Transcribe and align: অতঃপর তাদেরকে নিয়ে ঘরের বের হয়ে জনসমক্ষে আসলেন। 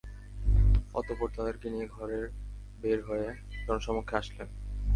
অতঃপর 0.93 1.29
তাদেরকে 1.35 1.67
নিয়ে 1.69 1.87
ঘরের 1.87 2.25
বের 2.81 2.99
হয়ে 3.03 3.27
জনসমক্ষে 3.67 4.15
আসলেন। 4.15 4.47